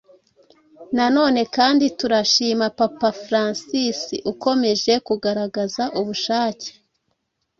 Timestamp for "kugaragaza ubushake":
5.07-6.69